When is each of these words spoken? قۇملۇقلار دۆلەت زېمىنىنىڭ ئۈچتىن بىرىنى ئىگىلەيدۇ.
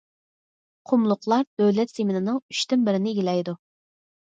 قۇملۇقلار 0.93 1.47
دۆلەت 1.63 1.95
زېمىنىنىڭ 2.01 2.43
ئۈچتىن 2.43 2.91
بىرىنى 2.91 3.17
ئىگىلەيدۇ. 3.17 3.61